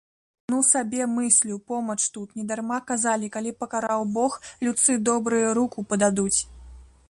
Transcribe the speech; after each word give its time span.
Ну 0.51 0.61
сабе 0.69 1.05
мыслю, 1.17 1.57
помач 1.71 1.97
тут, 2.15 2.31
недарма 2.41 2.79
казалі, 2.89 3.31
калі 3.35 3.51
пакараў 3.61 4.09
бог, 4.19 4.41
людцы 4.69 4.99
добрыя 5.11 5.53
руку 5.59 5.89
пададуць. 5.93 6.37